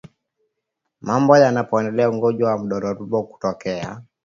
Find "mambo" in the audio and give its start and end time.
1.07-1.31